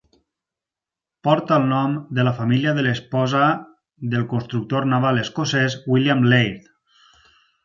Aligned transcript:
Porta 1.27 1.59
el 1.61 1.67
nom 1.73 1.93
de 2.19 2.25
la 2.29 2.33
família 2.39 2.73
de 2.79 2.85
l'esposa 2.87 3.51
del 4.15 4.27
constructor 4.35 4.89
naval 4.95 5.23
escocès 5.27 5.77
William 5.93 6.27
Laird. 6.35 6.69